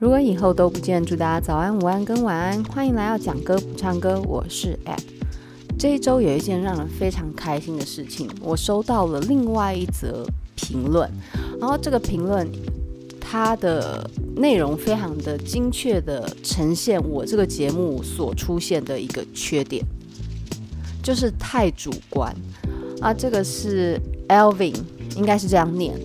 [0.00, 2.62] 如果以后都不见，祝大家早安、午安跟晚安。
[2.64, 5.00] 欢迎来到讲歌不唱歌，我是 App。
[5.78, 11.10] 这一周有一件让人非常开心的事情，我收到了另外一则评论，
[11.58, 12.46] 然后这个评论
[13.20, 19.84] 它的内容非常的精确的呈现我这个节目所出现的一个缺点，
[21.02, 22.34] 就是太主观
[23.00, 23.12] 啊。
[23.12, 24.76] 这个是 Elvin，
[25.16, 25.98] 应该是这样念。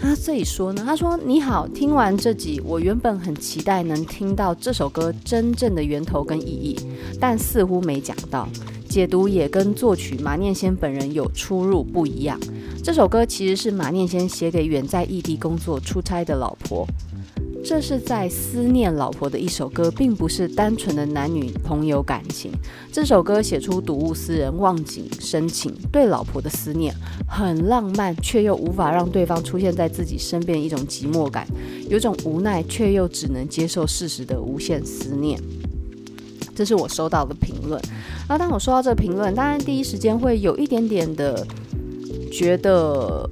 [0.00, 6.78] 他这里说呢，他说：“你好，听完这集，我原本很期待能听到这首歌真正的源头跟意义，
[7.18, 8.48] 但似乎没讲到，
[8.88, 12.38] 解读也跟作曲马念先本人有出入不一样。
[12.82, 16.86] 这首歌其实是马念先写给远在异地工作出差的老婆。”
[17.64, 22.52] 这是在思念老婆的一首歌，并不是单纯的男女朋友感情。
[22.92, 26.94] 这首歌写出睹物思人、忘景生情，对老婆的思念
[27.26, 31.46] 很浪漫，却又无法让对方出现在自己身边，一种寂寞感，
[31.88, 35.40] 有种无奈却又只能接受事实的无限思念。
[36.54, 37.80] 这是我收到的评论。
[38.28, 41.46] 那当我收到这个评论，当然第一时间会有一点点的
[42.30, 43.28] 觉得。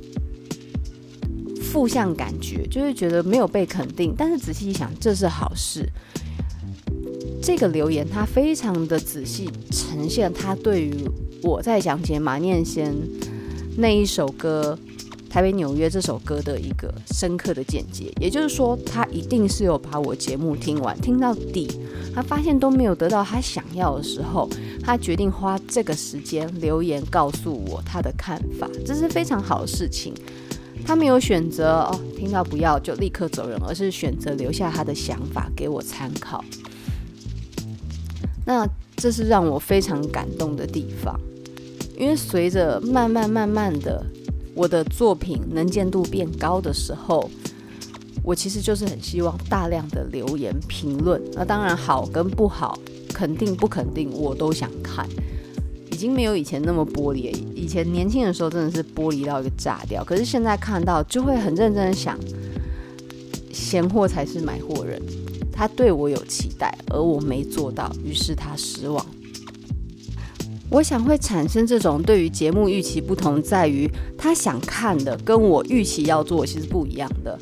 [1.73, 5.89] 负向感觉就是觉得没有被肯定，但是仔细一想，这是好事。
[7.41, 10.92] 这个留言他非常的仔细呈现他对于
[11.42, 12.95] 我在讲解马念先
[13.79, 14.79] 那一首歌
[15.31, 18.12] 《台北纽约》这首歌的一个深刻的见解。
[18.20, 21.81] 也就是说，他一定是有把我节目听完，听到底，
[22.14, 24.47] 他发现都没有得到他想要的时候，
[24.83, 30.12] 他决定花这个时间留言告诉我他的看法，这是非常好的事情。
[30.84, 36.44] 他没有选择哦，听到不要就立刻走人，而是选择留下他的想法给我参考。
[38.44, 41.19] 那这是让我非常感动的地方，
[41.97, 44.05] 因为随着慢慢慢慢的
[44.55, 47.30] 我的作品能见度变高的时候，
[48.23, 51.23] 我其实就是很希望大量的留言评论。
[51.34, 52.78] 那当然好跟不好，
[53.08, 55.08] 肯定不肯定，我都想看。
[56.02, 57.39] 已经没有以前那么玻璃了。
[57.55, 62.18] 以前年轻的时候真的是玻璃到一个炸掉，可是现在看到就会很认真的想，
[63.52, 65.01] 闲货才是买货人。
[65.52, 69.07] 他对我有期待，而我没做到，于是他失望。
[70.68, 73.89] 我想会产生这种对于节目预期不同，在于
[74.19, 77.39] 他想看的跟我预期要做其实不一样的。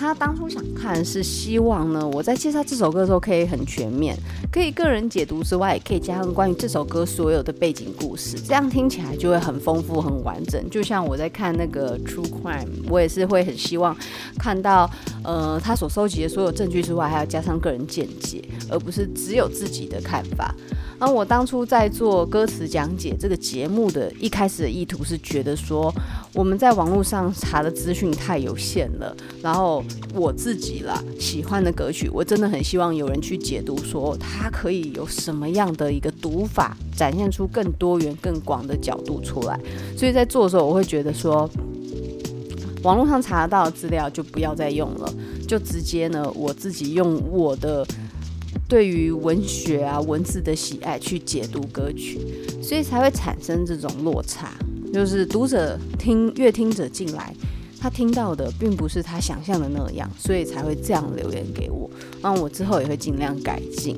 [0.00, 4.16] 他当初想看是希望呢，我在介绍这首歌的时候可以很全面，
[4.50, 10.70] 可以个人解读之外，也可以加上关于这首歌所有的背景故事，这样听起来就会很丰富、很完整。
[10.70, 13.94] 就像我在看那个 True Crime，我也是会很希望
[14.38, 14.90] 看到，
[15.22, 20.54] 呃，他所收集的所有证据之外，还要加上个人见解，而不是只有自己的看法。
[21.00, 25.92] 而我当初在做歌词讲解这个节目的一开始的意图是觉得说，
[26.34, 29.82] 我们在网络上查的资讯太有限了，然后
[30.14, 39.58] 我自己啦喜欢的歌曲，我真的很希望有人去解读，说它可以有什么样的一个读法，展现出更多元、更广的角度出来。
[39.96, 41.48] 所以在做的时候，我会觉得说，
[42.82, 45.10] 网络上查到的资料就不要再用了，
[45.48, 47.86] 就直接呢我自己用我的。
[48.70, 52.20] 对于文学啊文字的喜爱去解读歌曲，
[52.62, 54.52] 所以才会产生这种落差。
[54.94, 57.34] 就是读者听阅听者进来，
[57.80, 61.90] 他听到的并不是他想象的那样，所以才会这样留言给我。
[62.22, 63.96] 那我之后也会尽量改进。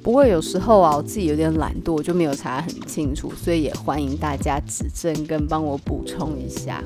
[0.00, 6.80] 不过有时候啊，我自己有点懒惰，就没有查得很清楚，所以也欢迎大家指正跟帮我补充一下。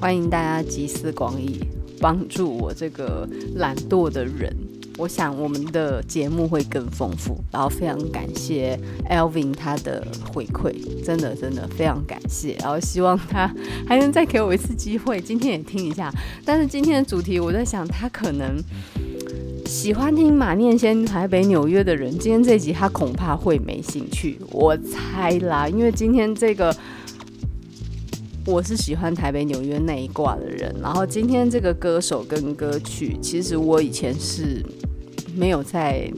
[0.00, 1.60] 欢迎大家集思广益。
[2.00, 4.54] 帮助我这个懒惰的人，
[4.96, 7.38] 我想我们的节目会更丰富。
[7.52, 8.78] 然后非常感谢
[9.10, 12.56] Alvin 他的回馈，真的真的非常感谢。
[12.60, 13.52] 然后希望他
[13.86, 16.12] 还能再给我一次机会，今天也听一下。
[16.44, 18.56] 但是今天的主题，我在想他可能
[19.66, 26.74] 喜欢听马念先台北纽约的人，今天这集他恐怕会没兴趣，我猜啦，因为今天这个。
[28.48, 34.64] 我是喜欢台北、纽约那一挂的人，然后今天这个歌手跟歌曲，其实我以前是
[35.36, 36.10] 没有在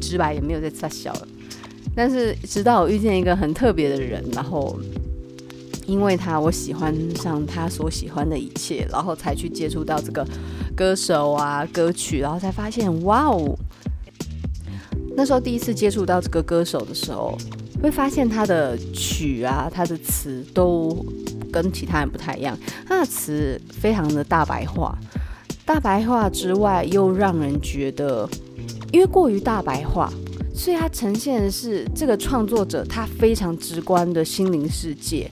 [0.00, 1.16] 直白，也没有在撒小，
[1.94, 4.76] 但是直到我遇见一个很特别的人，然后
[5.86, 10.26] 因为他，我喜欢上他所喜欢的一切，然后才去接触到这个
[10.74, 13.56] 歌手啊、歌曲，然后才发现，哇哦！
[15.14, 17.38] 那时候第一次接触到这个歌手的时候，
[17.80, 21.06] 会发现他的曲啊、他的词都。
[21.52, 22.58] 跟其他人不太一样，
[22.88, 24.96] 他的词非常的大白话，
[25.64, 28.28] 大白话之外又让人觉得，
[28.90, 30.10] 因为过于大白话，
[30.54, 35.30] 所以他呈现的是这个创作者他非常直观的心灵世界，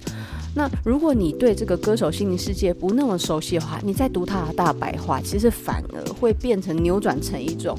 [0.55, 7.78] 那如果你对这个歌手心灵世界不那么熟悉的话，你再读他的大白话，其实反而会变成扭转成一种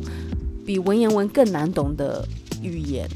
[0.66, 2.28] 比文言文更难懂的
[2.62, 3.08] 语言。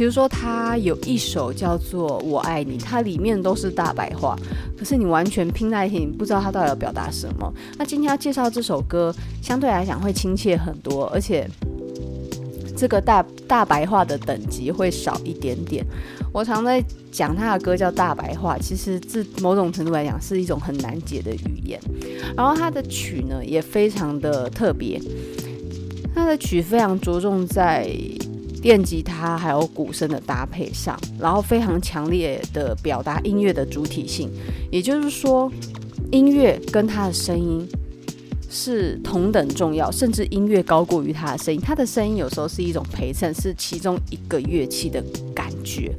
[0.00, 4.34] 比如说，他有一首叫做《我爱你》，它里面都是大白话，
[4.74, 7.52] 可是你完全拼在一起，你不知道他到底要表达什么。
[7.76, 11.46] 那今天要介绍这首歌，相对来讲会亲切很多，而且
[12.74, 15.84] 这个大大白话的等级会少一点点。
[16.32, 16.82] 我常在
[17.12, 21.78] 讲他的歌叫大白话，其实这某种程度来讲是一种很难解的语言。
[22.34, 24.98] 然后他的曲呢也非常的特别，
[26.14, 27.94] 他的曲非常着重在。
[28.62, 34.30] 电吉他还有鼓声的搭配上，然后非常强烈的表达音乐的主体性，
[34.70, 35.50] 也就是说，
[36.10, 37.66] 音乐跟他的声音
[38.50, 41.60] 是同等重要，甚至音乐高过于他的声音。
[41.60, 45.02] 他的声音有时候是一种陪衬，是其中一个乐器的
[45.34, 45.94] 感觉。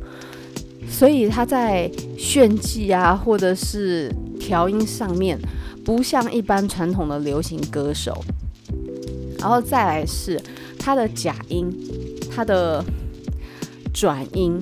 [0.88, 5.40] 所以他在炫技啊，或者是调音上面，
[5.84, 8.24] 不像一般传统的流行歌手。
[9.40, 10.40] 然后再来是
[10.78, 11.72] 他的假音。
[12.34, 12.84] 它的
[13.94, 14.58] 转音，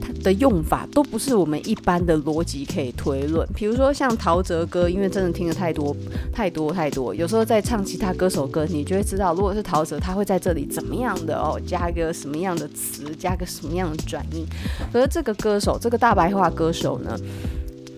[0.00, 3.48] 它的用法都不是我们一般的逻辑可以推论。
[3.54, 5.96] 比如说像陶喆歌，因为真的听的太多
[6.32, 14.44] 太多太多，有时候在唱其他歌手歌，你就会知道，如果是陶喆，他会在这里怎么样的哦，加一个什么样的词，加个什么样的转音。
[14.92, 17.16] 可是这个歌手，这个大白话歌手呢，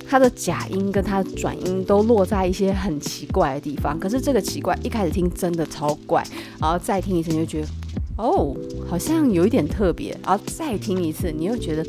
[0.06, 3.98] 他的假音跟他的转音都落在一些很奇怪的地方。
[3.98, 6.22] 可是这个奇怪，一开始听真的超怪，
[6.60, 7.68] 然后再听一次就觉得。
[8.16, 8.56] 哦，
[8.88, 11.84] 好像有一点特别，然后再听一次，你又觉得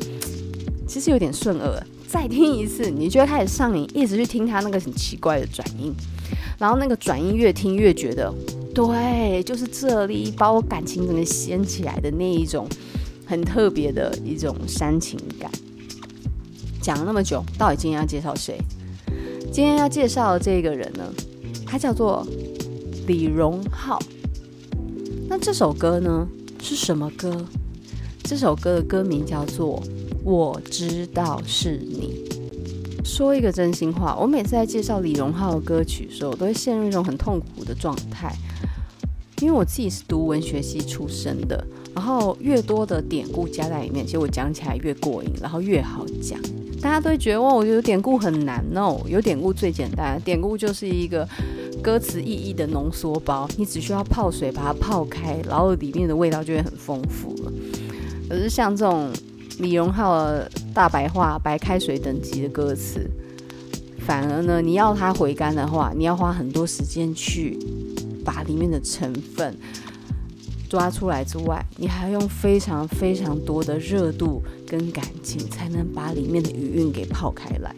[0.86, 1.86] 其实有点顺耳。
[2.06, 5.92] 再听一次，你就会开始上瘾，一直去听他那个很奇怪的转音，
[6.58, 8.32] 然后那个转音越听越觉得，
[8.74, 12.66] 对，就是这里把我感情整个掀起来的那一种
[13.26, 15.50] 很特别的一种煽情感。
[16.80, 18.58] 讲了那么久，到底今天要介绍谁？
[19.52, 21.04] 今天要介绍的这个人呢，
[21.66, 22.26] 他叫做
[23.06, 23.98] 李荣浩。
[25.30, 26.26] 那这首歌呢
[26.62, 27.44] 是什么歌？
[28.24, 29.78] 这首歌的歌名叫做
[30.24, 32.24] 《我知道是你》。
[33.04, 38.34] 说一个真心话，我每次在介绍李荣浩的歌曲的时候，我都会陷入一种很痛苦的状态，
[39.42, 41.62] 因为我自己是读文学系出身的，
[41.94, 46.40] 然后越多的典故加在里面，其实我讲起来越过瘾，然后越好讲。
[46.80, 51.28] 大家都会觉得哇，我觉得典故很难哦，有典故最简单，典故就是一个。
[51.80, 57.52] 歌词意义的浓缩包，你只需要泡水把它泡开，然后里面的味道就会很丰富了。
[58.28, 59.12] 可是像这种
[59.60, 63.08] 李荣浩的大白话、白开水等级的歌词，
[64.00, 67.56] 反而呢，你要它回甘的话，你要花很多时间去
[68.24, 69.56] 把里面的成分
[70.68, 77.74] 抓出来之外，你还要用非常非常多的热度跟感情，才能把里面的余韵给泡开来。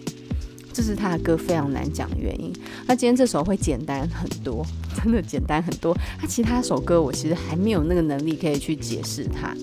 [0.73, 2.53] 这是他的歌非常难讲的原因。
[2.87, 4.65] 那今天这首会简单很多，
[5.03, 5.97] 真的简单很多。
[6.19, 9.55] 他其他首歌我其实还没有那个能力可以去解释它。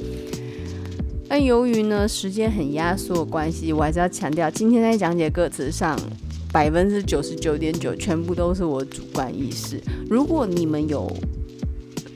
[1.29, 5.97] 但由于呢时间很压缩的关系，我还是要强调，今天在讲解歌词上，
[6.51, 9.81] 百分之九十九点九全部都是我主观意识。
[10.09, 11.11] 如果你们有。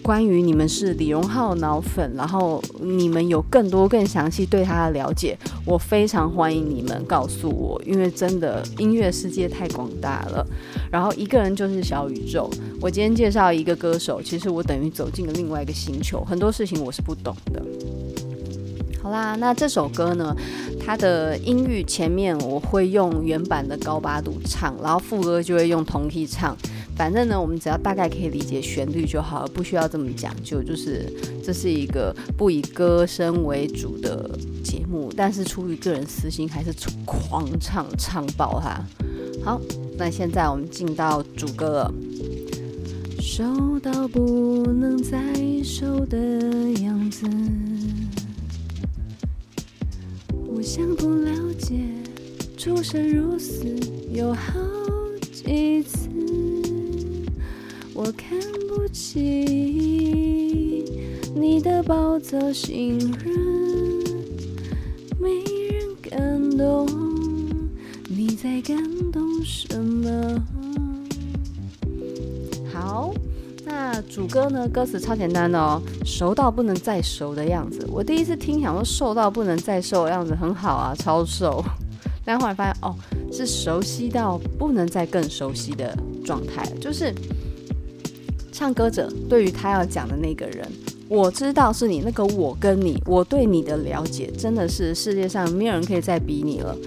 [0.02, 10.46] 关于你们是李荣浩脑粉，然后你们有更多更详细对他的了解，我非常欢迎你们告诉我，因为真的音乐世界太广大了，
[10.92, 12.50] 然后一个人就是小宇宙。
[12.82, 17.62] 我今天介绍一个歌手，其实我等于走进了另外一个星球，很多事情我是不懂的。
[19.04, 20.36] 好啦，那这首歌呢，
[20.84, 26.56] 它的音域前面我会用原版的高八度唱，然后副歌就会用同 key 唱。
[27.02, 30.62] 反正呢，我们只要大概可以理解旋律就好了，不需要这么讲究。
[30.62, 31.12] 就是
[31.44, 34.30] 这是一个不以歌声为主的
[34.64, 36.72] 节目，但是出于个人私心，还是
[37.04, 38.80] 狂唱唱爆它。
[39.44, 39.60] 好，
[39.98, 41.94] 那现在我们进到主歌了。
[43.20, 45.18] 瘦到不能再
[45.64, 46.18] 收的
[46.84, 47.26] 样子，
[50.46, 51.80] 我想不了解，
[52.56, 53.66] 出生入死
[54.14, 54.52] 有好
[55.32, 56.11] 几次。
[57.94, 59.20] 我看不起
[61.36, 63.36] 你的暴躁行人，
[65.20, 66.88] 没人感动
[68.08, 68.78] 你在感
[69.12, 70.42] 动什么。
[72.74, 73.14] 好，
[73.66, 74.68] 那主歌呢？
[74.70, 77.86] 歌词超简单的哦，熟到不能再熟的样子。
[77.92, 81.64] 我第一次听，想说瘦到不能再瘦的样子很好啊，超瘦。
[82.24, 82.96] 但后来发现哦，
[83.32, 87.14] 是熟悉到不能再更熟悉的状态，就是。
[88.62, 90.72] 唱歌者对于他要讲的那个人，
[91.10, 96.78] 我知道是你那个我跟你，我对你的了解真的是世界上没有人可以再比你了。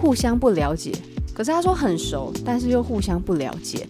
[0.00, 0.92] 互相不了解。
[1.34, 3.88] 可是他说很熟，但是又互相不了解。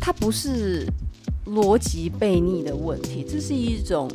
[0.00, 0.86] 他不是
[1.46, 4.08] 逻辑悖逆的问题，这是一种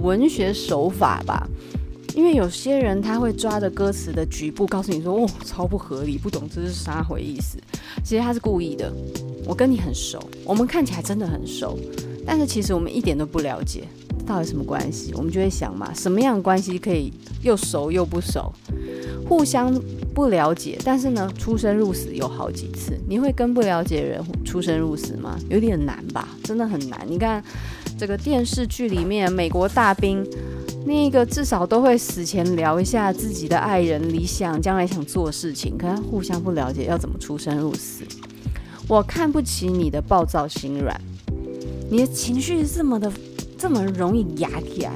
[0.00, 1.46] 文学手法吧？
[2.14, 7.58] 因为有些人他会抓着歌词的局部告诉你说：“哦，超不合理，不懂这是啥回意思。”
[8.02, 8.90] 其实他是故意的。
[9.46, 11.78] 我跟你很熟，我们看起来真的很熟，
[12.24, 13.84] 但是其实我们一点都不了解，
[14.26, 15.12] 到底什么关系？
[15.14, 18.52] 我们就会想嘛，什么样的关系可以又熟又不熟？
[19.28, 19.72] 互相
[20.14, 22.92] 不了解，但是呢，出生入死有好几次。
[23.08, 25.38] 你会跟不了解人出生入死吗？
[25.48, 27.00] 有点难吧，真的很难。
[27.08, 27.42] 你看
[27.98, 30.22] 这个电视剧里面，美国大兵
[30.84, 35.78] 那个至少都会死前聊一下自己的爱人、理想、将来想做事情。
[35.78, 38.04] 可是互相不了解，要怎么出生入死？
[38.92, 41.00] 我看不起你的暴躁心软，
[41.90, 43.10] 你的情绪这么的
[43.56, 44.92] 这么容易压起来，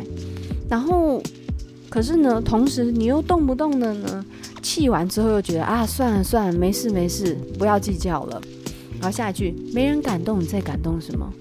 [0.69, 1.23] 然后。
[1.89, 4.23] 可是呢，同时你又动不动的呢，
[4.61, 8.43] 气完之后又觉得啊，算了算了，没事没事，不要计较了。
[9.01, 11.33] 然后下一句，没人感动，你在感动什么？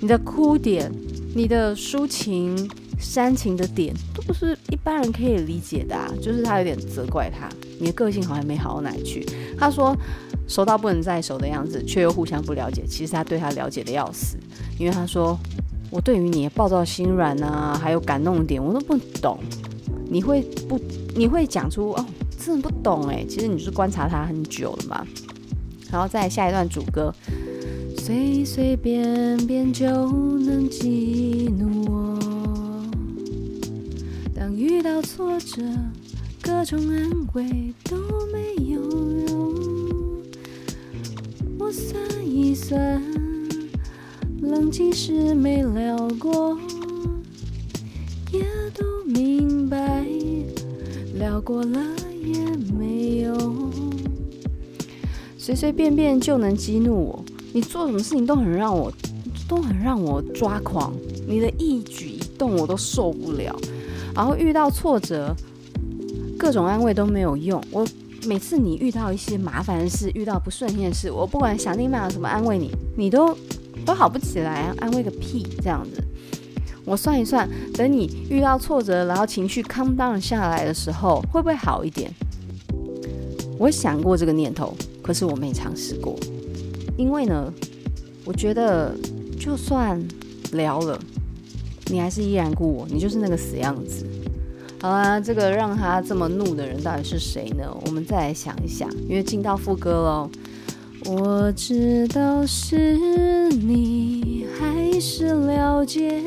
[0.00, 0.90] 你的哭点，
[1.36, 6.10] 你的抒情煽情的点，都不是一般人可以理解的啊。
[6.20, 9.24] 就是他有点责怪他，你的个性好像没好到哪去。
[9.56, 9.94] 他说
[10.46, 12.84] 熟到不能再熟的样子，却又互相不了解。
[12.86, 14.36] 其实他对他了解的要死，
[14.78, 15.38] 因为他说
[15.90, 19.38] 我对于你暴躁心软啊，还有感动点，我都不懂。
[20.08, 20.80] 你会不？
[21.16, 22.06] 你会讲出哦，
[22.38, 23.24] 真的不懂哎。
[23.28, 25.06] 其实你就是观察他很久了嘛。
[25.90, 27.12] 然后再下一段主歌，
[27.98, 29.88] 随随便便就
[30.38, 32.18] 能激怒我。
[34.34, 35.62] 当遇到挫折，
[36.42, 37.96] 各种安慰都
[38.32, 38.80] 没有
[39.28, 39.65] 用。
[41.66, 43.02] 我算一算，
[44.40, 46.56] 冷静时没聊过。
[48.30, 50.06] 也都明白
[51.14, 51.80] 聊过了
[52.24, 52.38] 也
[52.72, 53.36] 没有，
[55.36, 57.24] 随随便便就能激怒我。
[57.52, 58.92] 你做什么事情都很让我，
[59.48, 60.94] 都很让我抓狂。
[61.26, 63.58] 你的一举一动我都受不了。
[64.14, 65.34] 然后遇到挫折，
[66.38, 67.60] 各种安慰都没有用。
[67.72, 67.84] 我
[68.26, 73.36] 每次你遇到一些麻烦事，遇到不顺心的事，我不管想尽办法怎么安慰你，你都
[73.84, 76.02] 都好不起来，安慰个屁，这样子。
[76.84, 82.10] 我算一算，等你遇到挫折，然后情绪 calm down 下来的时候，会不会好一点？
[83.58, 86.16] 我想过这个念头，可是我没尝试过。
[86.96, 87.52] 因为呢，
[88.24, 88.94] 我觉得
[89.38, 90.00] 就算
[90.52, 90.98] 聊了，
[91.86, 94.04] 你还是依然顾我，你就是那个死样子。
[94.80, 97.64] 好啦，这个让他这么怒的人到底是谁呢？
[97.86, 100.30] 我们再来想一想，因为进到副歌喽。
[101.06, 106.22] 我知道是你，还是了解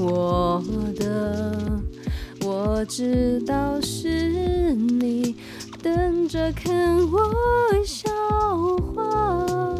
[0.00, 0.62] 我
[0.98, 1.80] 的。
[2.44, 5.36] 我知道是你，
[5.82, 7.18] 等着看我
[7.84, 8.10] 笑
[8.94, 9.74] 话。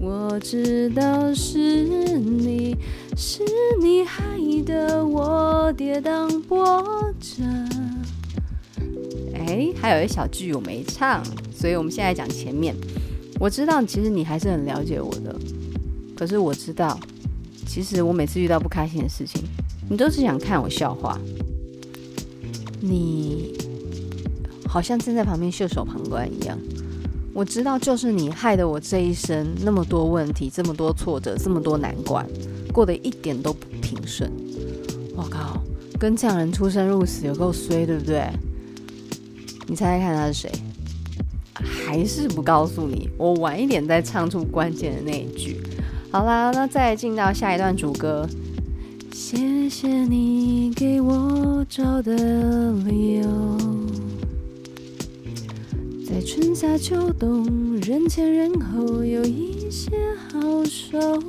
[0.00, 2.76] 我知道是你，
[3.16, 3.42] 是
[3.80, 4.22] 你害
[4.64, 6.82] 得我跌宕波
[7.20, 7.42] 折。
[9.48, 12.76] 哎，还有一小句我没唱，所以我们现在讲前面。
[13.40, 15.34] 我知道，其实你还是很了解我的。
[16.14, 17.00] 可是我知道，
[17.66, 19.42] 其实我每次遇到不开心的事情，
[19.88, 21.18] 你都是想看我笑话。
[22.80, 23.54] 你
[24.68, 26.58] 好像站在旁边袖手旁观一样。
[27.32, 32.26] 我知道，就是你害得我这一生那么多问题，这么多挫折，这么多难关，
[32.70, 34.30] 过得一点都不平顺。
[35.16, 35.62] 我靠，
[35.98, 38.28] 跟这样人出生入死有够衰，对不对？
[39.70, 40.50] 你猜猜看他是谁？
[41.86, 45.60] 还是不告诉你，我晚一点再唱出关键的那一句。
[46.10, 48.26] 好啦，那再进到下一段主歌。
[49.12, 53.58] 谢谢你给我找的理由，
[56.08, 59.90] 在春夏秋冬人前人后有一些
[60.30, 61.20] 好受，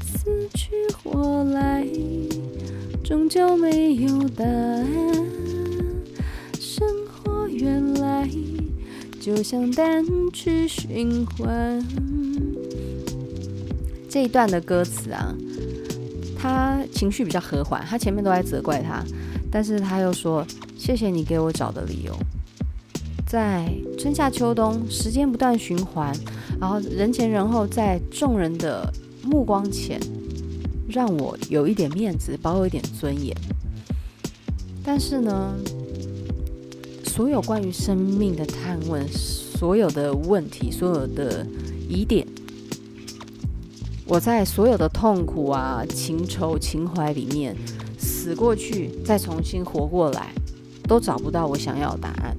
[0.00, 0.70] 死去
[1.02, 1.84] 活来
[3.02, 4.86] 终究没有答案，
[9.20, 11.84] 就像单曲循环。
[14.08, 15.34] 这一段的歌词啊，
[16.38, 19.04] 他情绪比较和缓，他前面都在责怪他，
[19.50, 22.16] 但是他又说：“谢谢你给我找的理由。”
[23.28, 26.12] 在春夏秋冬，时间不断循环，
[26.58, 28.90] 然后人前人后，在众人的
[29.22, 30.00] 目光前，
[30.88, 33.36] 让我有一点面子，保有一点尊严。
[34.82, 35.54] 但是呢，
[37.20, 41.46] 所有关于生命的探问，所有的问题，所有的
[41.86, 42.26] 疑点，
[44.06, 47.54] 我在所有的痛苦啊、情仇、情怀里面
[47.98, 50.32] 死过去，再重新活过来，
[50.84, 52.34] 都找不到我想要的答案。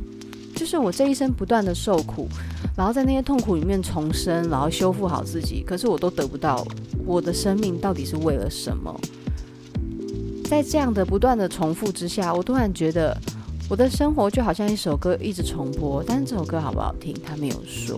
[0.55, 2.27] 就是我这一生不断的受苦，
[2.75, 6.65] 然后在那些痛苦里面重生，然后修复好自己，可是我都得不到。
[7.05, 8.99] 我的生命到底是为了什么？
[10.45, 13.15] 在这样的不断的重复之下，我突然觉得
[13.71, 17.97] 我的生活就好像一首歌一直重播，但是这首歌好不好听，他没有说。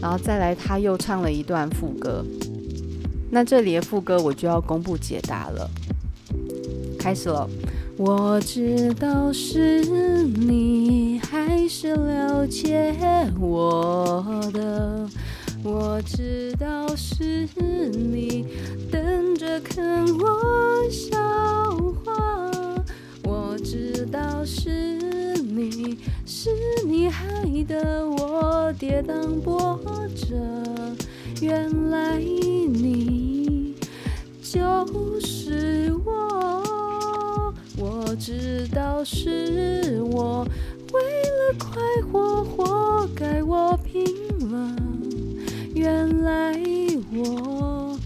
[0.00, 2.24] 然后再来，他又唱了一段副歌。
[3.32, 5.68] 那这里的副歌我就要公布解答了，
[6.96, 7.50] 开始了。
[7.96, 9.82] 我知道是
[10.22, 12.94] 你，还是了解
[13.40, 15.08] 我的。
[15.64, 18.46] 我知道是你，
[18.88, 20.47] 等着看我
[27.18, 29.76] 害得我跌宕波
[30.14, 30.36] 折。
[31.40, 33.74] 原来你
[34.40, 36.62] 就是我。
[37.76, 40.46] 我知道是我，
[40.92, 44.04] 为了快活，活该我拼
[44.50, 44.76] 了。
[45.74, 46.54] 原来
[47.12, 47.98] 我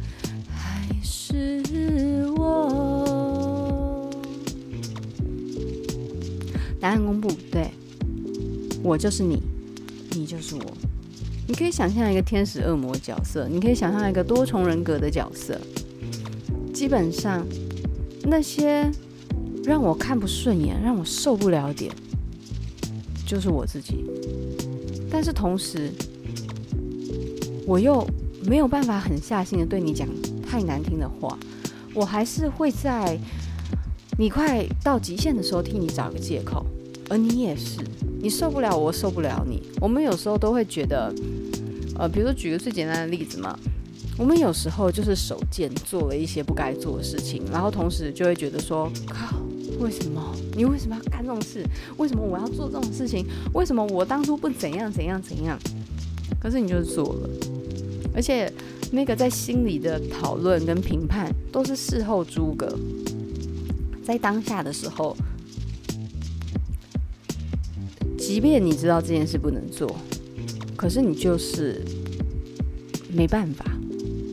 [0.48, 1.62] 还是
[2.36, 4.10] 我。
[6.80, 7.71] 答案公布，对，
[8.82, 9.42] 我就是你，
[10.10, 10.62] 你就是我。
[11.46, 15.60] 你可以想象一个天使、恶魔角色，你可以想象一个多重人格的角色。
[16.72, 17.46] 基本上，
[18.24, 18.90] 那些
[19.64, 21.92] 让我看不顺眼、让我受不了点，
[23.26, 24.04] 就是我自己。
[25.10, 25.90] 但是同时，
[27.66, 28.06] 我又
[28.46, 30.08] 没有办法狠下心的对你讲
[30.48, 31.38] 太难听的话，
[31.94, 33.18] 我还是会在
[34.18, 36.64] 你快到极限的时候替你找个借口，
[37.10, 37.78] 而你也是，
[38.22, 39.60] 你受不了我，受不了你。
[39.80, 41.12] 我们有时候都会觉得，
[41.98, 43.58] 呃，比如说举个最简单的例子嘛，
[44.16, 49.36] 我们有时候就是手贱做了一些不该做的事情，然后同时就会觉得说，靠，
[49.80, 51.64] 为什么你为什么要干这种事？
[51.96, 53.26] 为什么我要做这种事情？
[53.54, 55.58] 为什么我当初不怎样怎样怎样？
[56.40, 57.28] 可是你就是做了。
[58.14, 58.52] 而且，
[58.92, 62.78] 那个在心里的讨论跟评判都是事后诸葛，
[64.04, 65.16] 在当下的时候，
[68.24, 69.96] 即便你知道这件事不能做，
[70.76, 71.82] 可是你就是
[73.12, 73.64] 没办法，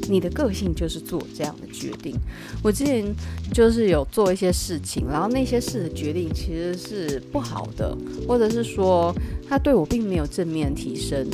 [0.08, 2.16] 你的个性就是做这样的决定。
[2.64, 3.04] 我之前
[3.52, 7.98] 就是有做一些事情，然后那些事的决定其实是不好的，
[8.28, 9.12] 或者是说
[9.50, 11.28] 他对我并没有正面提升，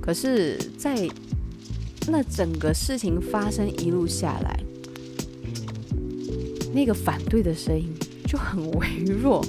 [0.00, 1.06] 可是，在
[2.08, 4.58] 那整个事情发生一路下来，
[6.72, 7.92] 那个反对的声音
[8.26, 9.44] 就很微弱，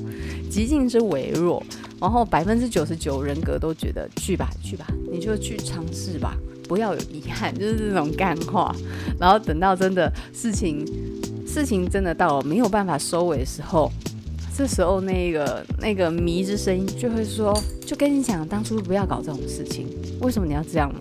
[0.51, 1.63] 极尽之微弱。
[1.99, 6.35] 然后百分之九十九人格都觉得去吧去吧，你就去尝试吧，
[6.67, 8.75] 不要有遗憾，就是这种干话。
[9.19, 10.85] 然后等到真的事情
[11.47, 13.91] 事情真的到了没有办法收尾的时候，
[14.55, 19.87] 这时候那个那个迷之声音就会说：“就跟你讲，当初不要搞这种事情，
[20.21, 20.99] 为什么你要这样呢？”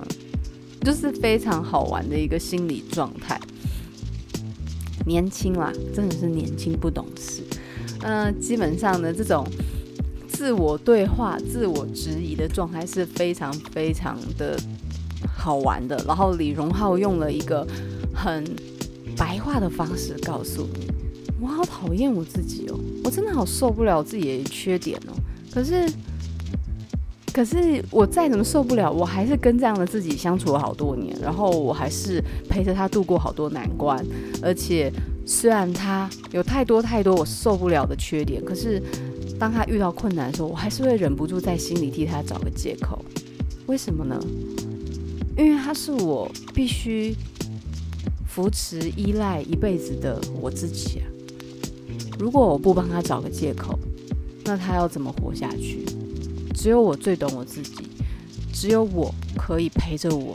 [0.82, 3.40] 就是非常好玩的一个心理状态，
[5.04, 7.42] 年轻啦，真的是年轻不懂事。
[8.02, 9.44] 嗯、基本上呢，这种
[10.36, 14.54] 自我对话、自我质疑的状态是非常非常的
[15.34, 15.96] 好玩的。
[16.06, 17.66] 然后李荣浩用了一个
[18.14, 18.44] 很
[19.16, 20.86] 白话的方式告诉你：
[21.40, 25.12] 我好讨厌我自己哦，我真的好受不了自己的缺点哦。
[25.50, 25.90] 可是。
[27.32, 32.18] 可是我再怎么受不了，我还是跟这样的自己相处了好多年，然后我还是
[32.48, 34.02] 陪着他度过好多难关。
[34.42, 34.90] 而且
[35.26, 38.82] 虽然他有太多太多我受不了的缺点，可是
[39.38, 43.04] 当他遇到困难的时候，我还是会忍不住在心里替他找个借口。
[43.66, 44.18] 为什么呢？
[45.36, 47.14] 因为他是我必须
[48.26, 51.04] 扶持、依赖一辈子的我自己啊。
[52.18, 53.78] 如果我不帮他找个借口，
[54.44, 55.84] 那他要怎么活下去？
[56.54, 57.74] 只有我最懂我自己，
[58.54, 60.34] 只有我可以陪着我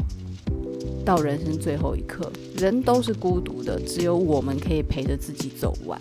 [1.03, 2.31] 到人生最后一刻。
[2.57, 5.99] 人都是孤独的，只有我们可以陪着自己走完。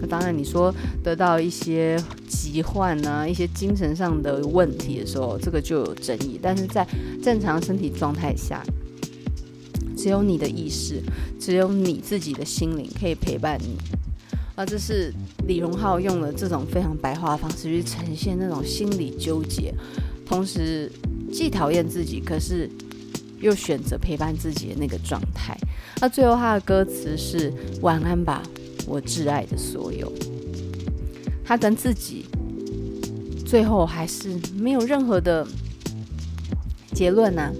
[0.00, 6.38] 那当然，你说得到一些疾患啊，一些精神上的问题的时候，这个就有争议。
[6.42, 6.86] 但是在
[7.22, 8.62] 正常身体状态下，
[9.96, 11.02] 只有你的意识，
[11.38, 13.76] 只有你自己的心灵可以陪伴你。
[14.56, 15.12] 啊，这是
[15.46, 19.74] 李荣浩用了这种非常白话的方式去呈现那种心理纠结，
[20.26, 20.90] 同时
[21.32, 22.68] 既讨厌自己，可是
[23.40, 25.56] 又选择陪伴自己的那个状态。
[26.00, 28.42] 那最后他的歌词是“晚安吧，
[28.90, 30.12] 我挚爱的所有”。
[31.46, 32.26] 他跟自己
[33.46, 35.46] 最后还是没有任何的
[36.92, 37.52] 结论呐、啊，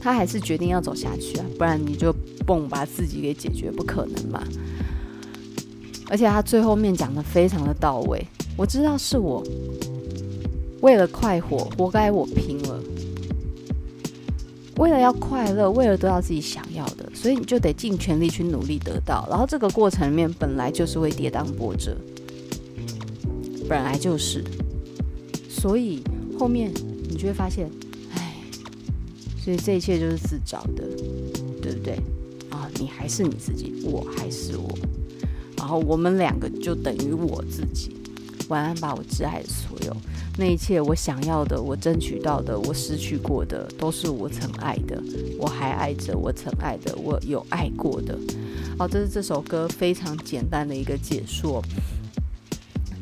[0.00, 2.14] 他还是决定要走下去啊，不然你就
[2.46, 4.42] 蹦把自己给解决，不可能嘛。
[6.08, 9.44] 而且他最后面讲的非常的到位，我知道是我，
[10.80, 12.80] 为了快活，活该我拼了。
[14.78, 19.26] 为了要快乐，为了得到自己想要的，所以你就得尽全力去努力得到。
[19.28, 21.94] 然后这个过程里面本来就是会跌宕波折，
[23.68, 24.42] 本来就是。
[25.50, 26.02] 所以
[26.38, 26.72] 后面
[27.10, 27.70] 你就会发现，
[28.14, 28.36] 哎，
[29.44, 30.82] 所以这一切就是自找的，
[31.60, 31.96] 对不对？
[32.48, 34.70] 啊，你还是你自己，我还是我，
[35.58, 37.94] 然后我们两个就等于我自己。
[38.48, 39.94] 晚安吧，我挚爱的所有。
[40.40, 44.98] 那一切我想要的，我争取到的，我失去过的，都是我曾爱的，
[45.38, 48.18] 我还爱着我曾爱的，我有爱过的。
[48.78, 51.62] 好，这是这首歌非常简单的一个解说。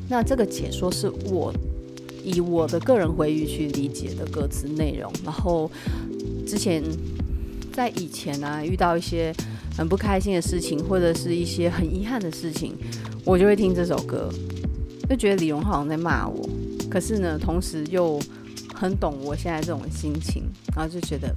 [0.09, 1.55] 那这个解说是我
[2.25, 5.09] 以我的个人回忆去理解的歌词内容。
[5.25, 5.71] 然后
[6.45, 6.83] 之前
[7.73, 9.33] 在以前呢、啊，遇到一些
[9.77, 12.75] 很不开心的事情，或者是一些很遗憾的事情，
[13.25, 14.29] 我就会听这首歌，
[15.09, 16.49] 就觉得李荣浩好像在骂我。
[16.91, 18.19] 可是呢，同时又
[18.75, 21.35] 很懂我现在这种心情，然后就觉得，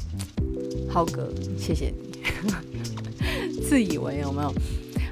[0.90, 2.22] 浩哥，谢谢你，
[3.68, 4.54] 自以为有没有？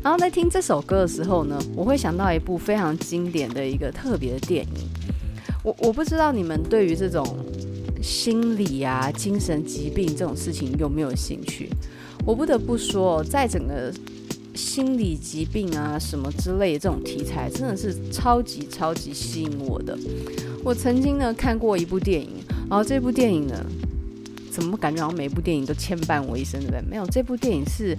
[0.02, 4.90] 然后在听这首歌的时候呢，我会想到一部非常经典的一个特别的电影。
[5.64, 7.26] 我我不知道你们对于这种
[8.02, 11.70] 心理啊、精神疾病这种事情有没有兴趣？
[12.26, 13.94] 我不得不说，在整个。
[14.56, 19.98] 心理疾病啊，什么之类的这种题材，真的是超级超级吸引我的。
[20.64, 22.30] 我曾经呢看过一部电影，
[22.70, 23.66] 然后这部电影呢，
[24.52, 26.82] 怎么感觉好像每部电影都牵绊我一生，对不对？
[26.82, 27.98] 没有，这部电影是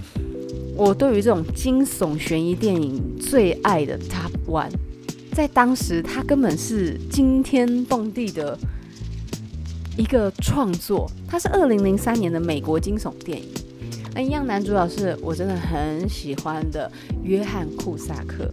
[0.76, 4.70] 我对于这种惊悚悬疑电影最爱的 Top One。
[5.32, 8.58] 在当时，它根本是惊天动地的
[9.96, 11.10] 一个创作。
[11.28, 13.48] 它是二零零三年的美国惊悚电影。
[14.12, 16.90] 那一样，男主角是我真的很喜欢的
[17.23, 18.51] 约翰库萨克。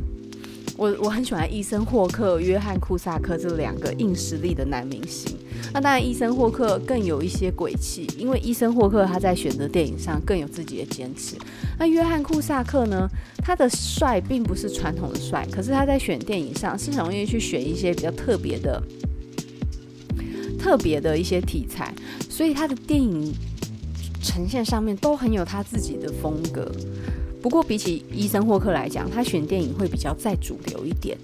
[0.78, 5.36] 我我很喜欢伊森霍克、约翰库萨克这两个硬实力的男明星。
[5.74, 11.36] 那当然，伊森霍克更有一些鬼气，因为伊森霍克他在选择电影上更有自己的坚持。
[11.80, 13.10] 那约翰库萨克呢，
[13.44, 18.80] 他的帅并不是传统的帅，可是他在选电影上是很容易去选一些比较特别的、
[20.60, 21.92] 特别的一些题材，
[22.30, 23.34] 所以他的电影。
[24.22, 26.72] 呈现上面都很有他自己的风格，
[27.42, 31.18] 不过比起伊森霍克来讲，他选电影会比较再主流一点。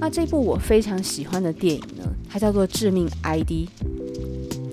[0.00, 3.50] 那这部我非常喜欢的电影呢，它叫做《致命 ID》，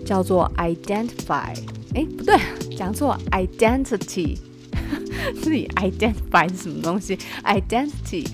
[0.06, 1.54] 叫做 Identify。
[1.94, 2.38] 哎，不对，
[2.78, 4.38] 讲错，Identity。
[5.44, 8.26] 自己 Identify 是什么东西？Identity。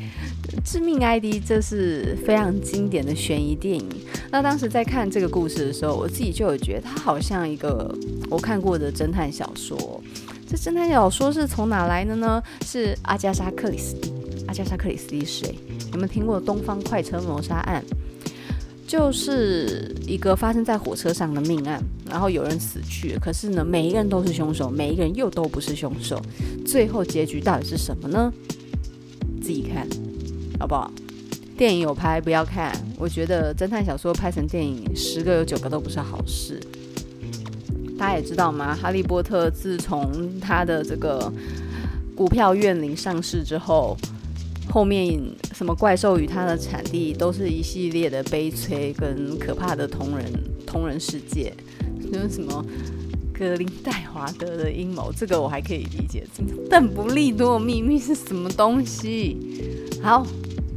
[0.64, 3.88] 致命 ID，这是非常经典的悬疑电影。
[4.32, 7.96] 那当时在看这个故事的时候，我自己就有觉得它好像一个
[8.30, 10.02] 我看过的侦探小说。
[10.48, 12.42] 这侦探小说是从哪来的呢？
[12.66, 14.14] 是阿加莎·克里斯蒂。
[14.48, 15.56] 阿加莎·克里斯蒂是谁？
[15.92, 17.84] 有没有听过《东方快车谋杀案》？
[18.86, 26.22] 就是一个发生在火车上的命案，然后有人死去，可是呢，每一个人都是凶手，每一个人又都不是凶手。
[26.66, 28.32] 最后结局到底是什么呢？
[30.64, 30.90] 好不好？
[31.58, 32.74] 电影有拍，不要看。
[32.98, 36.58] 我觉得侦探小说拍成电影，十个有九个都不是好事。
[38.00, 38.74] 大家也知道吗？
[38.74, 41.30] 哈利波特自从他的这个
[42.16, 43.98] 股票怨灵上市之后，
[44.72, 45.22] 后面
[45.54, 50.26] 什么怪兽与他的产地，都是一系列的悲催跟可怕的同人
[50.66, 51.54] 同人世界。
[52.10, 52.66] 就是什么
[53.34, 56.24] 格林戴华德的阴谋，这个我还可以理解。
[56.70, 59.38] 邓不利多的秘密是什么东西？
[60.02, 60.26] 好。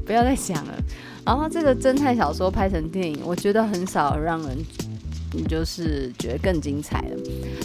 [0.06, 0.78] 不要再想了。
[1.24, 4.56] 然后这个侦探小说拍成电影，我觉得很少让人，
[5.48, 7.16] 就是觉得更精彩了。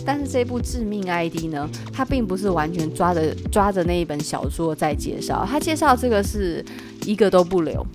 [0.03, 6.65] 但是这部《致命 ID》呢，它并不是完全抓着抓着那一本小说在介绍，它介绍这个是
[7.05, 7.85] 一个都不留。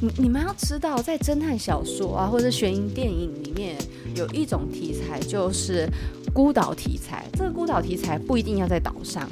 [0.00, 3.76] 你你们要知道，在侦探小说啊，或者悬疑电影里面，
[4.16, 5.88] 有一种题材就是
[6.32, 7.24] 孤岛题材。
[7.32, 9.28] 这个孤岛题材不一定要在岛上。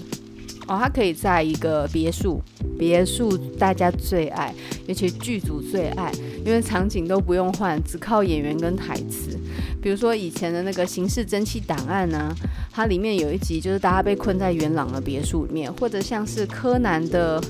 [0.68, 2.40] 哦，它可以在一个别墅，
[2.78, 4.54] 别墅大家最爱，
[4.86, 6.12] 尤其剧组最爱，
[6.46, 9.36] 因为场景都不用换，只靠演员跟台词。
[9.82, 12.32] 比如说以前的那个《刑事侦缉档案》呢，
[12.70, 17.40] 它里面有一集就是大家被困在元朗的别墅里面，或者像是柯南的《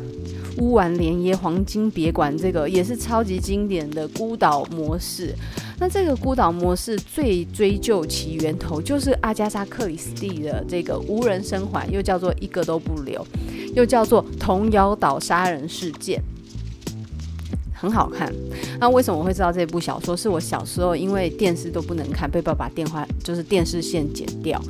[0.59, 5.35] 乌丸连耶黄金别馆》，这个也是超级经典的孤岛模式。
[5.79, 13.27] 那这个孤岛模式最追究其源头，就是阿加莎·克里斯蒂的这个无人生还，又叫做一个都不留，
[13.75, 16.23] 又叫做童谣岛杀人事件，
[17.75, 18.33] 很好看。
[18.79, 20.17] 那为什么我会知道这部小说？
[20.17, 24.61] 是我小时候因为电视都不能看，被爸爸电话就是电视线剪掉，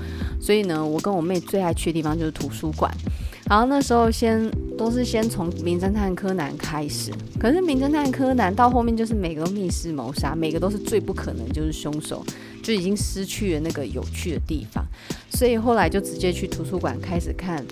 [0.40, 2.90] 所以呢，我跟我妹最爱去的地方就是图书馆。
[3.48, 4.50] 然后那时候先。
[4.74, 7.12] 都是先从《名侦探柯南》开始。
[7.38, 12.24] 可是《名侦探柯南》到后面就是每个都密室谋杀，每个都是最不可能就是凶手，
[12.64, 14.84] 就已经失去了那个有趣的地方。
[15.30, 17.64] 所以后来就直接去图书馆开始看，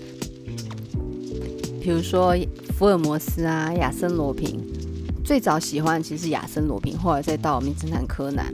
[1.81, 2.33] 比如说
[2.77, 4.61] 福尔摩斯啊、亚森罗平。
[5.25, 8.45] 最早喜欢其实是亚森罗平，后来再到《名侦探柯南》。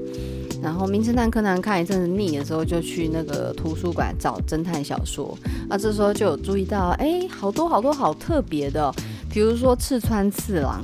[0.62, 5.38] 然后《名侦探柯南》看一阵子腻的时候，就去那个图书馆找侦探小说。
[5.70, 8.94] 那，这时候就有注意到，哎，好多好多好特别的，
[9.30, 10.84] 比如说赤川次郎。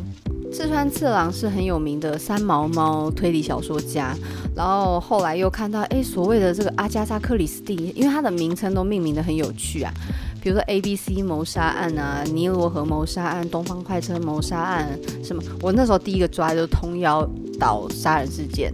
[0.51, 4.15] 赤川次郎是很有名的三毛猫推理小说家。
[4.55, 9.91] 然后后来又看到，哎，所谓的这个阿加莎克里斯蒂，因为它的名称都命名得很有趣啊，
[10.39, 14.87] 比如说 A B C 谋杀案啊，尼罗河谋杀案，东方快车谋杀案，
[15.23, 15.41] 什么？
[15.59, 17.27] 我那时候第一个抓的就是通妖
[17.59, 18.71] 岛杀人事件。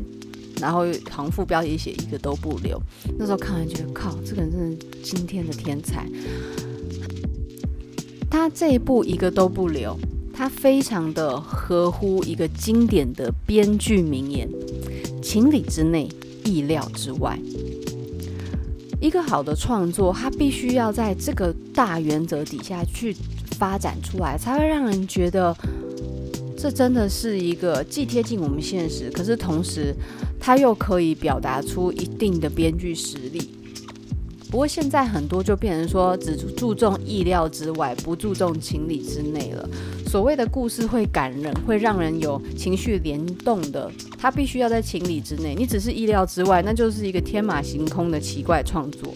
[0.59, 2.81] 然后行副标题写一个都不留，
[3.17, 6.07] 那时候看完觉得靠，这个人真是今天的天才。
[8.29, 9.97] 他这一部一个都不留，
[10.33, 14.49] 他非常的合乎一个经典的编剧名言：
[15.21, 16.09] 情理之内，
[16.43, 17.39] 意料之外。
[19.01, 23.15] 一个好的创作，它必须要在这个大原则底下去
[23.57, 25.55] 发展出来，才会让人觉得。
[26.61, 29.95] 这真的是一个既贴近我们现实，可是同时，
[30.39, 33.51] 他又可以表达出一定的编剧实力。
[34.49, 39.69] 不过现在很多就变成说，只注重意料之外，不注重情理之内了。
[40.07, 45.53] 所谓的故事会感人，会让人有情绪联动的，它必须要在情理之内。
[45.55, 49.13] 你只是意料之外，那就是一个天马行空的奇怪创作。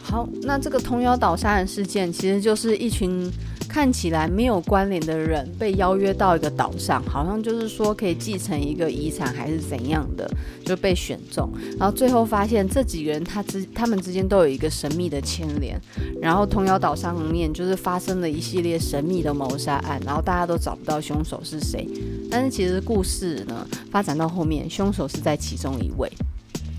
[0.00, 3.30] 好，那这个通妖岛杀人事件其实就是一群。
[3.76, 10.26] 看起来没有关联的人被邀约到一个岛上，好像就是说可以继承一个遗产还是怎样的，
[10.64, 11.46] 就被选中。
[11.78, 15.78] 然后最后发现这几个人他之他们之间都有一个神秘的牵连。
[16.22, 21.86] 然后通妖岛上面就是发生了一系列神秘的谋杀案，然后大家都找不到凶手是谁。
[22.30, 26.10] 但是其实故事呢发展到后面，凶手是在其中一位，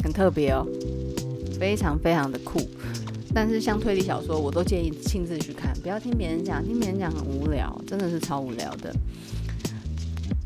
[0.03, 0.65] 很特别哦，
[1.59, 2.59] 非常非常的酷。
[3.33, 8.91] 但是像推理小说，我都建议亲自去看，不要听别人讲，听别人讲很无聊，真的是超无聊的。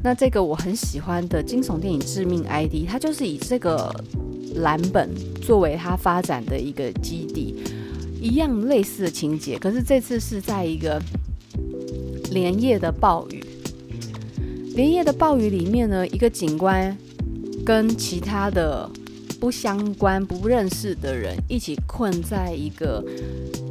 [0.03, 3.93] 那这个我很喜欢的惊悚电影《致命 ID》，它就是以这个
[4.55, 5.09] 蓝本
[5.41, 7.55] 作为它发展的一个基地，
[8.19, 11.01] 一样类似的情节，可是这次是在一个
[12.31, 13.43] 连夜的暴雨，
[14.75, 16.97] 连夜的暴雨里面呢，一个警官
[17.63, 18.89] 跟其他的。
[19.41, 23.03] 不相关、不认识的人一起困在一个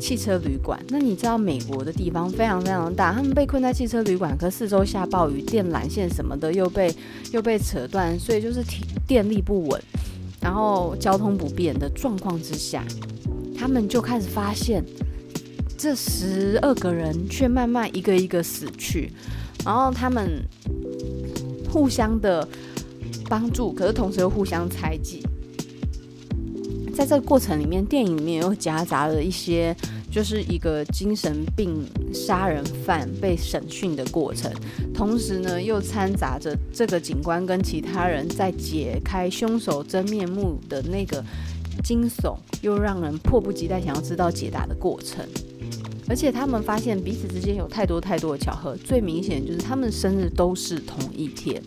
[0.01, 0.85] 汽车旅馆。
[0.89, 6.93] 那你知道美国的地方非常非常大，他们被困在汽车旅馆，可四周下暴雨，电缆线什么的又被
[7.33, 8.65] 又被扯断，所以就是
[9.07, 9.81] 电力不稳，
[10.41, 12.85] 然后交通不便的状况之下，
[13.57, 14.85] 他们就开始发现
[15.79, 19.13] 这十二个人却慢慢一个一个死去，
[19.65, 20.43] 然后他们
[21.71, 22.47] 互相的
[23.29, 25.23] 帮助，可是同时又互相猜忌。
[26.95, 29.75] 在这个过程里面，电影里面又夹杂了一些，
[30.11, 34.53] 就是一个精神病杀人犯被审讯的过程，
[34.93, 41.25] 同时呢，又掺杂着这个警官跟其他人在解开凶手真面目的那个
[41.83, 45.25] 惊悚，又让人迫不及待想要知道解答的过程。
[46.09, 51.63] 而且他们发现彼此之间有太多太多的巧合，最明显就是他们生日都是同一天。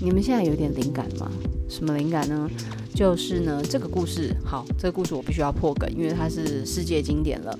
[0.00, 1.28] 你们现在有点灵感吗？
[1.68, 2.48] 什么灵感呢？
[2.96, 7.56] 就是呢，这个故事好，这个故事我必须要破梗，因为它是世界经典了。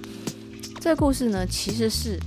[0.81, 2.18] 这个故事呢，其实是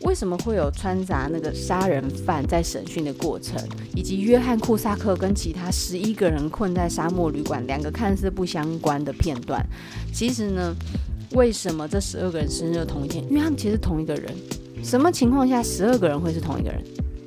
[0.00, 3.56] 为什么会有掺杂那个杀人犯在审讯的过程，
[3.94, 9.64] 以及约翰库萨克跟其他十一个人困在沙漠旅馆，两个看似不相关的片段。
[10.12, 10.74] 其实呢，
[11.34, 13.22] 为什么这十二个人生日同一天？
[13.30, 14.34] 因为他们其实同一个人。
[14.82, 16.82] 什么情况下十二个人会是同一个人？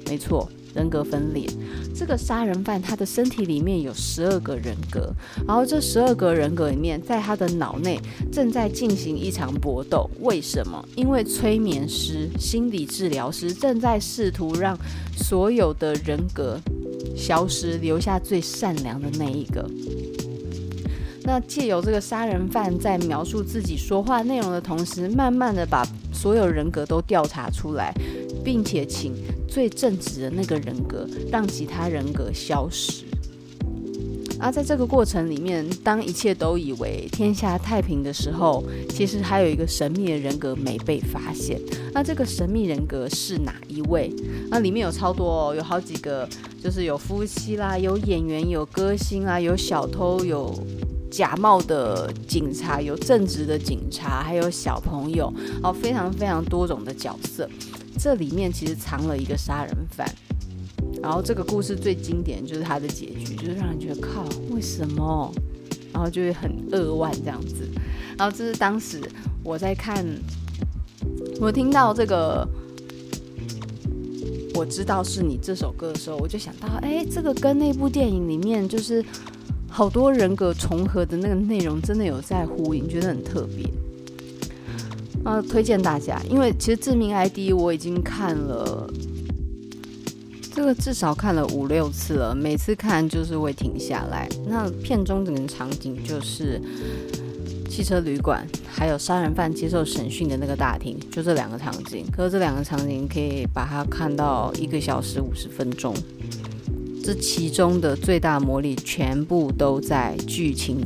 [0.09, 0.49] 没错。
[0.73, 1.47] 人格分裂，
[1.95, 5.13] 这个杀人犯他的身体里面有十二个人格，
[5.47, 7.99] 然后这十二个人格里面，在他的脑内
[8.31, 10.09] 正在进行一场搏斗。
[10.21, 10.83] 为什么？
[10.95, 14.77] 因为催眠师、心理治疗师正在试图让
[15.17, 16.59] 所有的人格
[17.15, 19.69] 消失，留下最善良的那一个。
[21.23, 27.93] 那借由这个杀人犯在描述自己说话内容的同时，慢慢的把所有人格都调查出来，
[28.43, 29.13] 并且请
[29.49, 33.03] 最正直的那个人格让其他人格消失。
[34.39, 41.59] 而在这个过程里面，当一切都以为天下太平的时候，其实还有一个神秘的人格没被发现。
[41.93, 44.13] 那这个神秘人格是哪一位？
[44.49, 46.25] 那里面有超多，有好几个，
[46.63, 50.53] 就是有夫妻啦，有演员，有歌星啦，有小偷，有。
[51.11, 55.33] 假冒的警察，有正直的警察，还有小朋友，
[55.63, 57.49] 哦，非常非常多种的角色。
[57.99, 60.09] 这里面其实藏了一个杀人犯，
[61.03, 65.29] 然后这个故事最经典就是他的结局，就是让人觉得靠，为什么？
[65.91, 67.67] 然后就会很扼腕这样子。
[68.17, 69.01] 然后这是当时
[69.43, 70.05] 我在看，
[71.41, 72.47] 我听到这个。
[74.55, 79.01] 我知道是你这首歌的时候，我就想到，哎，这个跟那部电影里面就是
[79.69, 83.65] 好多人格重合的那个内容，真的有在呼应，觉得很特别。
[85.23, 88.89] 啊，推荐大家，因为其实《致命 ID》我已经看了，
[90.53, 94.29] 这个至少看了五六次了，每次看就是会停下来。
[94.47, 96.61] 那片中整个场景就是。
[97.69, 102.03] 汽车旅馆，还有杀人犯接受审讯的那个大厅，就这两个场景。
[102.11, 105.93] 可是这两个场景可以把它看到一个小时五十分钟，
[107.03, 110.77] 这其中的最大魔力全部都在剧情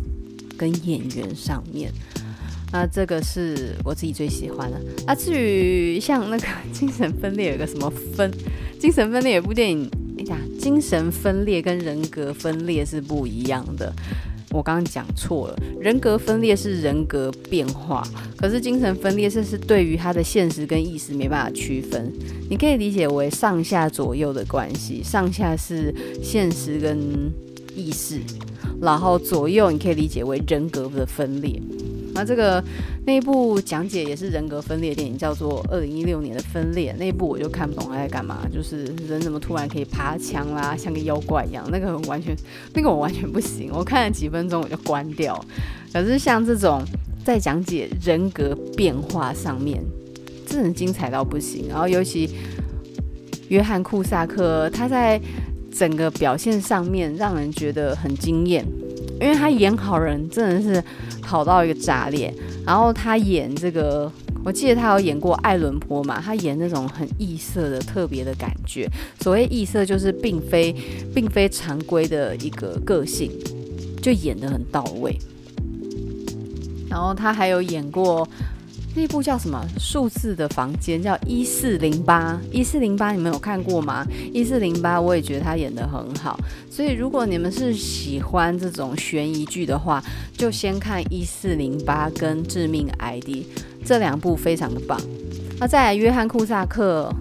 [0.57, 1.89] 跟演员上面。
[2.73, 4.77] 那这个是我自己最喜欢的。
[5.05, 8.29] 啊，至于像那个精神分裂，有个什么分？
[8.79, 13.93] 精神分裂有部电影，你讲精神分裂跟人格分裂是不一样的。
[14.49, 18.03] 我刚刚讲错了，人格分裂是人格变化，
[18.37, 22.11] 可是精神分裂这是对于他的现实跟意识没办法区分。
[22.49, 26.99] 你可以理解为上下左右的关系，上下是现实跟
[27.75, 28.19] 意识，
[28.81, 31.59] 然后左右你可以理解为人格的分裂。
[32.13, 32.63] 那这个
[33.05, 36.93] 那一部讲解也是人格分裂电影，叫做《二零一六年的分裂》。
[36.97, 41.67] 那一部我就看不懂他在干嘛，就是人怎么突然可以爬墙啦，像个妖怪一样。
[41.71, 42.35] 那个完全，
[42.73, 43.69] 那个我完全不行。
[43.73, 45.43] 我看了几分钟我就关掉。
[45.91, 46.81] 可是像这种
[47.25, 49.83] 在讲解人格变化上面，
[50.45, 51.67] 真的精彩到不行。
[51.67, 52.29] 然后尤其
[53.49, 55.19] 约翰库萨克，他在
[55.71, 58.65] 整个表现上面让人觉得很惊艳。
[59.23, 60.83] 因为他演好人真的是
[61.21, 62.33] 好到一个炸裂，
[62.65, 64.11] 然后他演这个，
[64.43, 68.85] 我记得他有演过爱伦坡嘛，他演那种很异色的特别的感觉。
[69.21, 70.75] 所谓异色，就是并非
[71.15, 73.31] 并非常规的一个个性，
[74.01, 75.17] 就演得很到位。
[76.89, 78.27] 然后他还有演过。
[78.95, 79.59] 那部叫什么？
[79.79, 84.05] 数字的房间叫一四零八，一四零八，你们有看过吗？
[84.31, 86.39] 一四零八，我也觉得他演得很好。
[86.69, 90.03] 所以如果你们是喜欢这种悬疑剧的话，
[90.37, 93.45] 就先看一四零八跟致命 ID
[93.83, 94.99] 这两部非常的棒。
[95.59, 97.11] 那再来约翰库萨克，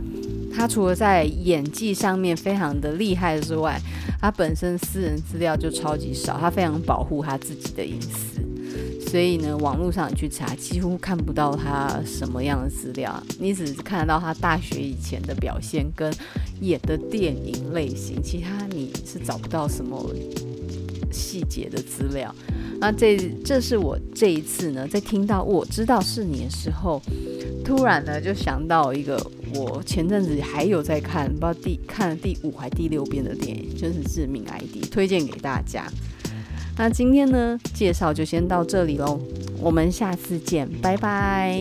[0.54, 3.80] 他除了在演技上面非常的厉害之外，
[4.20, 8.42] 他本身私人资料就超级少，他非常保护他自己的隐私。
[9.12, 16.10] 所以呢，网络上去查，几乎看不到他什么样的资料，你只是看得到他大学以前的表现跟
[16.62, 20.02] 演的电影类型，其他你是找不到什么
[21.12, 22.34] 细节的资料。
[22.80, 26.98] 那这这是我这一次呢，在听到我知道是你的时候，
[27.62, 29.22] 突然呢就想到一个
[29.54, 35.86] 我前阵子还有在看，不知道第看了第五还第六遍的电影，就是《致命 ID》，推荐给大家。
[36.76, 39.20] 那今天呢，介绍就先到这里喽，
[39.60, 41.58] 我们下次见，拜拜。